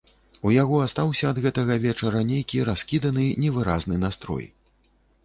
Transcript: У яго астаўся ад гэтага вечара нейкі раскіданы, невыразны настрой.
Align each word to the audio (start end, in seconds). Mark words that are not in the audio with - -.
У 0.47 0.51
яго 0.53 0.77
астаўся 0.85 1.27
ад 1.33 1.41
гэтага 1.43 1.77
вечара 1.83 2.21
нейкі 2.31 2.63
раскіданы, 2.71 3.27
невыразны 3.45 4.01
настрой. 4.07 4.49